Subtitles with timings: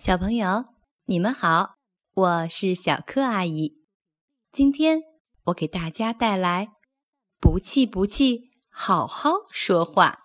[0.00, 0.66] 小朋友，
[1.06, 1.74] 你们好，
[2.14, 3.78] 我是小柯阿姨。
[4.52, 5.00] 今天
[5.46, 6.68] 我给大家带来
[7.40, 10.20] “不气不气，好好说话”。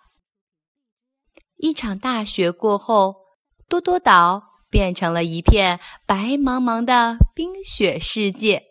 [1.57, 3.15] 一场大雪过后，
[3.67, 8.61] 多多岛变成了一片白茫茫的冰雪世界。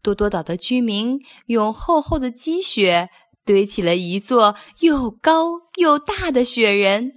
[0.00, 3.10] 多多岛的居民用厚厚的积雪
[3.44, 7.15] 堆起了一座又高又大的雪人。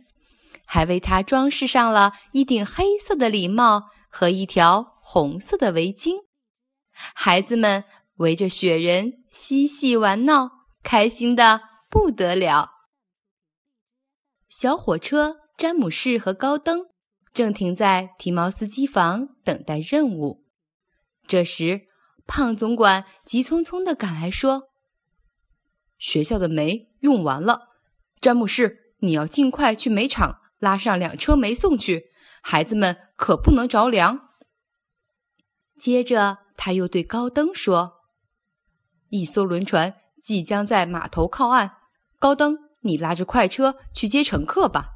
[0.71, 6.14] 还为他装饰上了一顶黑色的礼帽和一条红色的围巾，
[7.15, 7.86] 孩子们
[8.18, 12.69] 围着雪人嬉戏玩闹，开心的不得了。
[14.47, 16.86] 小火车詹姆士和高登
[17.33, 20.45] 正停在提毛斯机房等待任务，
[21.25, 21.87] 这时
[22.28, 24.70] 胖总管急匆匆地赶来说
[25.97, 27.70] ：“学校的煤用完了，
[28.21, 34.30] 詹姆士，你要尽快去煤厂。”拉上两车煤送去，孩子们可不能着凉。
[35.80, 38.02] 接着，他又对高登说
[39.09, 41.78] ：“一艘轮船即将在码头靠岸，
[42.19, 44.95] 高登，你拉着快车去接乘客吧。”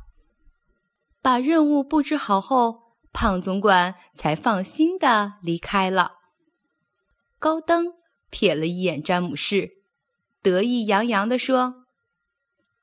[1.23, 6.17] 把任务布置好后，胖总管才放心的离开了。
[7.39, 7.93] 高登
[8.29, 9.71] 瞥了一眼詹姆士，
[10.41, 11.85] 得意洋洋地说：“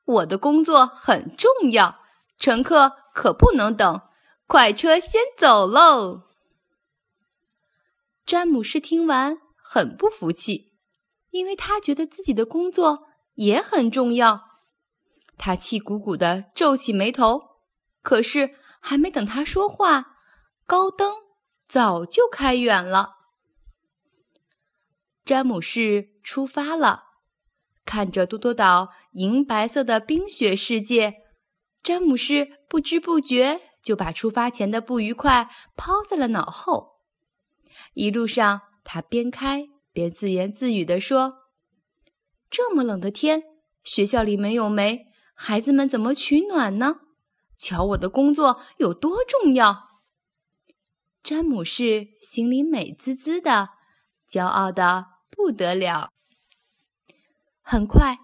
[0.05, 2.00] 我的工作很重要。”
[2.41, 4.01] 乘客可不能等，
[4.47, 6.23] 快车先走喽！
[8.25, 10.73] 詹姆士听完很不服气，
[11.29, 13.03] 因为他觉得自己的工作
[13.35, 14.41] 也很重要。
[15.37, 17.59] 他气鼓鼓的皱起眉头，
[18.01, 20.17] 可是还没等他说话，
[20.65, 21.13] 高登
[21.67, 23.17] 早就开远了。
[25.23, 27.03] 詹姆士出发了，
[27.85, 31.20] 看着多多岛银白色的冰雪世界。
[31.83, 37.01] 詹姆士不知不觉就把出发前的不愉快抛在了脑后。
[37.93, 41.47] 一路上，他边开边自言自语地说
[42.51, 43.43] ：“这么冷的天，
[43.83, 46.97] 学校里没有煤，孩子们怎么取暖呢？
[47.57, 49.89] 瞧我的工作有多重要！”
[51.23, 53.69] 詹姆士心里美滋滋的，
[54.29, 56.11] 骄傲的不得了。
[57.61, 58.17] 很快，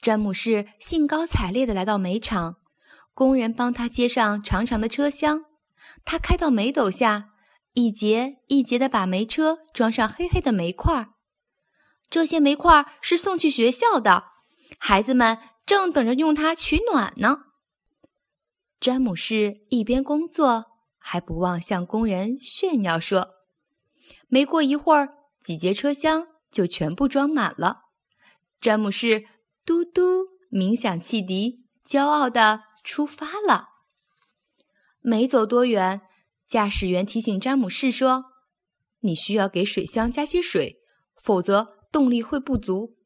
[0.00, 2.56] 詹姆士兴高采烈地来到煤场。
[3.14, 5.44] 工人帮他接上长长的车厢，
[6.04, 7.30] 他开到煤斗下，
[7.72, 11.10] 一节一节地把煤车装上黑黑的煤块儿。
[12.10, 14.24] 这些煤块儿是送去学校的，
[14.78, 17.44] 孩子们正等着用它取暖呢。
[18.80, 20.66] 詹姆士一边工作，
[20.98, 23.30] 还不忘向工人炫耀说
[24.28, 25.08] ：“没过一会儿，
[25.40, 27.82] 几节车厢就全部装满了。”
[28.60, 29.24] 詹姆士
[29.64, 30.02] 嘟嘟
[30.50, 32.60] 鸣响汽笛，骄傲地。
[32.84, 33.70] 出发了，
[35.00, 36.02] 没走多远，
[36.46, 38.26] 驾驶员提醒詹姆士说
[39.00, 40.82] ：“你需要给水箱加些水，
[41.16, 42.98] 否则动力会不足。”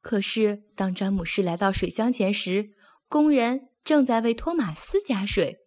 [0.00, 2.70] 可是，当詹姆士来到水箱前时，
[3.08, 5.66] 工人正在为托马斯加水。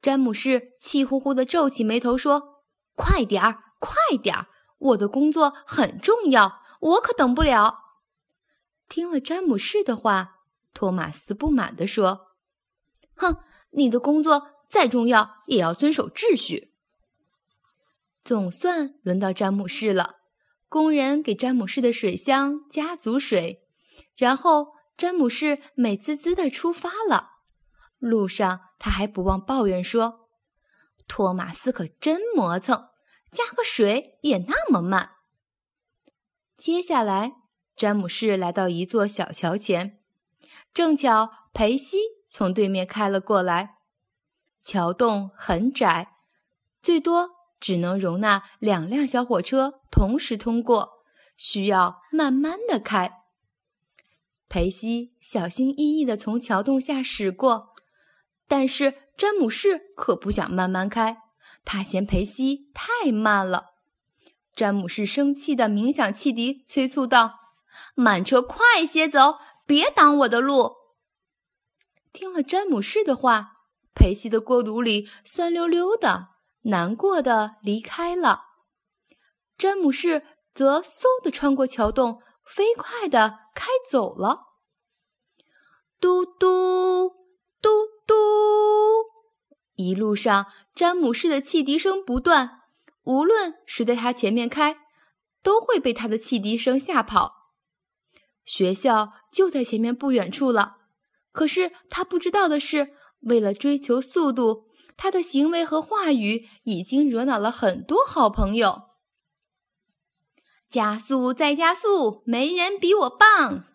[0.00, 2.62] 詹姆士气呼呼地皱起眉头说
[2.96, 4.46] ：“快点儿，快点儿！
[4.78, 7.80] 我的工作很重要，我可等不了。”
[8.88, 10.35] 听了詹姆士的话。
[10.76, 12.32] 托马斯不满地说
[13.16, 13.38] ：“哼，
[13.70, 16.74] 你的工作再重要，也要遵守秩序。”
[18.22, 20.16] 总算轮到詹姆士了。
[20.68, 23.66] 工人给詹姆士的水箱加足水，
[24.16, 27.30] 然后詹姆士美滋滋地出发了。
[27.98, 30.28] 路上，他还不忘抱怨说
[31.08, 32.90] ：“托马斯可真磨蹭，
[33.30, 35.12] 加个水也那么慢。”
[36.58, 37.36] 接下来，
[37.74, 40.02] 詹姆士来到一座小桥前。
[40.76, 41.96] 正巧裴西
[42.28, 43.76] 从对面开了过来，
[44.60, 46.08] 桥洞很窄，
[46.82, 51.02] 最多只能容纳两辆小火车同时通过，
[51.34, 53.22] 需要慢慢的开。
[54.50, 57.74] 裴西小心翼翼地从桥洞下驶过，
[58.46, 61.22] 但是詹姆士可不想慢慢开，
[61.64, 63.70] 他嫌裴西太慢了。
[64.54, 67.40] 詹姆士生气地鸣响汽笛，催促道
[67.96, 70.76] ：“慢车快些走！”别挡我的路！
[72.12, 73.64] 听了詹姆士的话，
[73.94, 76.28] 佩西的锅炉里酸溜溜的，
[76.62, 78.44] 难过的离开了。
[79.58, 80.24] 詹姆士
[80.54, 84.44] 则嗖的穿过桥洞，飞快的开走了。
[85.98, 87.08] 嘟嘟
[87.60, 87.68] 嘟
[88.06, 88.14] 嘟，
[89.74, 92.62] 一路上詹姆士的汽笛声不断，
[93.02, 94.76] 无论谁在他前面开，
[95.42, 97.35] 都会被他的汽笛声吓跑。
[98.46, 100.76] 学校就在前面不远处了，
[101.32, 108.82] 可是他不知道的是，为了追求速度，他的行为和话语已经惹恼了很多好朋友。
[110.68, 113.66] 加速再加速，没人比我棒！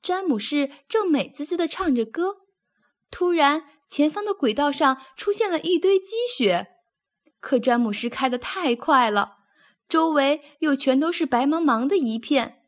[0.00, 2.38] 詹姆士正美滋滋地唱着歌，
[3.10, 6.68] 突然，前方的轨道上出现了一堆积雪。
[7.40, 9.38] 可詹姆士开得太快了，
[9.88, 12.61] 周围又全都是白茫茫的一片。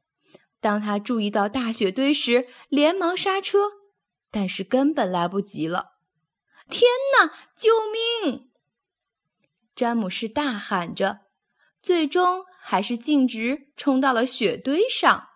[0.65, 3.73] 当他注意到大雪堆时，连忙刹车，
[4.31, 5.99] 但是根本来不及了。
[6.71, 7.35] 天哪！
[7.55, 8.51] 救命！
[9.77, 11.27] 詹姆士大喊着，
[11.83, 15.29] 最终还是径直冲到了雪堆上。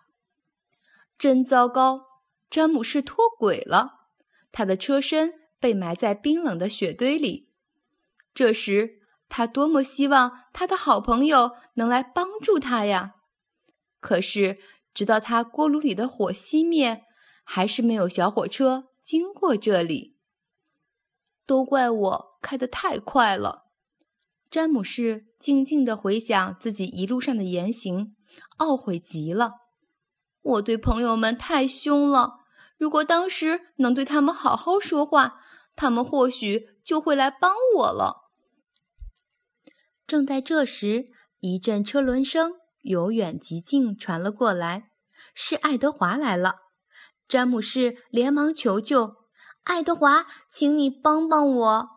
[1.19, 2.23] 真糟糕！
[2.49, 4.07] 詹姆士脱轨了，
[4.51, 7.51] 他的车身被埋在冰冷的雪堆里。
[8.33, 13.17] 这时，他多么希望他的好朋友能来帮助他呀！
[14.01, 14.57] 可是，
[14.99, 17.05] 直到他锅炉里的火熄灭，
[17.45, 20.17] 还是没有小火车经过这里。
[21.47, 23.67] 都怪我开得太快了。
[24.51, 28.17] 詹姆士静静地回想自己一路上的言行，
[28.59, 29.53] 懊悔极了。
[30.43, 32.41] 我对朋友们太凶了。
[32.77, 35.37] 如果当时能对他们好好说话，
[35.77, 38.33] 他们或许就会来帮我了。
[40.05, 41.07] 正在这时，
[41.39, 42.55] 一阵车轮声
[42.89, 44.91] 由远及近传了过来，
[45.35, 46.57] 是爱德华来了。
[47.29, 49.17] 詹姆士连忙求救
[49.65, 51.89] ：“爱德华，请你帮帮我！”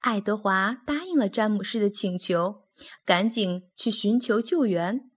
[0.00, 2.64] 爱德华答应了詹姆士的请求，
[3.04, 5.10] 赶紧去寻求救援。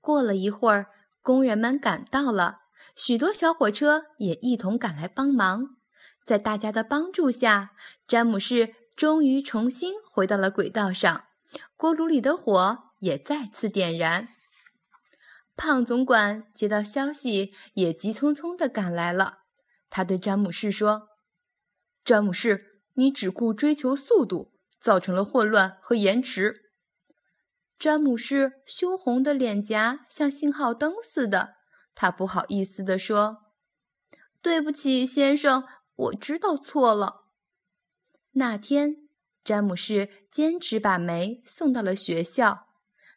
[0.00, 0.86] 过了一会儿，
[1.20, 2.58] 工人们赶到了，
[2.94, 5.76] 许多小火车也一同赶来帮忙。
[6.24, 7.72] 在大家的帮助下，
[8.06, 11.24] 詹姆士终于重新回到了轨道上。
[11.76, 14.28] 锅炉里的火也再次点燃。
[15.56, 19.38] 胖总管接到消息，也急匆匆地赶来了。
[19.88, 21.08] 他对詹姆士说
[22.04, 26.54] ：“詹姆士，你只顾追求速度，造成了混乱和延迟。”
[27.78, 31.54] 詹姆士羞红的脸颊像信号灯似的，
[31.94, 33.38] 他不好意思地说
[34.42, 35.64] ：“对不起，先生，
[35.94, 37.24] 我知道错了。”
[38.32, 39.06] 那天。
[39.44, 42.66] 詹姆士坚持把梅送到了学校，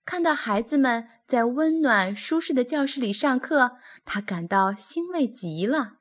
[0.05, 5.99] 看到孩子们在温暖舒适的教室里上课，他感到欣慰极了。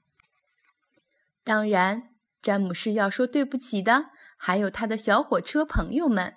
[1.44, 4.06] 当然，詹姆士要说对不起的
[4.38, 6.36] 还有他的小火车朋友们。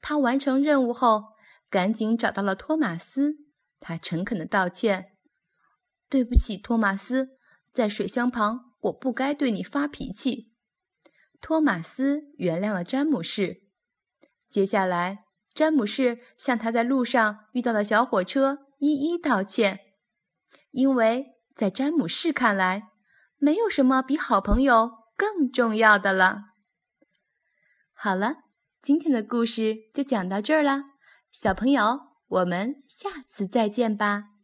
[0.00, 1.32] 他完成任务后，
[1.68, 3.38] 赶紧找到了托马斯，
[3.80, 5.16] 他诚恳的道歉
[6.08, 7.30] ：“对不起，托马斯，
[7.72, 10.52] 在水箱旁，我不该对你发脾气。”
[11.42, 13.64] 托马斯原谅了詹姆士。
[14.46, 19.80] 接下来，詹姆士向他在路上遇到的小火车一一道歉，
[20.70, 22.90] 因为在詹姆士看来，
[23.36, 26.44] 没有什么比好朋友更重要的了。
[27.92, 28.36] 好了，
[28.80, 30.84] 今天的故事就讲到这儿了，
[31.30, 34.39] 小朋友，我们下次再见吧。